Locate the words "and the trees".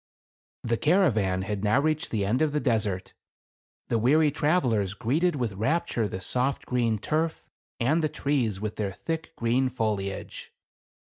7.79-8.59